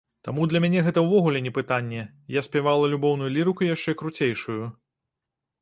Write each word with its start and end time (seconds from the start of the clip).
Таму 0.27 0.45
для 0.51 0.61
мяне 0.63 0.79
гэта 0.87 1.03
ўвогуле 1.07 1.41
не 1.49 1.51
пытанне, 1.57 2.01
я 2.37 2.45
спявала 2.47 2.89
любоўную 2.95 3.29
лірыку 3.37 3.69
яшчэ 3.75 3.99
круцейшую. 4.01 4.59